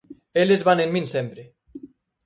[0.41, 1.43] Eles van en min sempre.